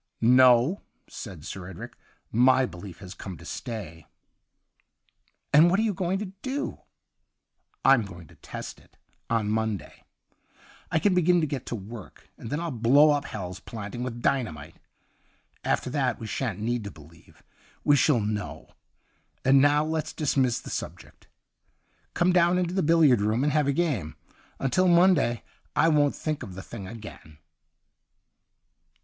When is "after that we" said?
15.63-16.25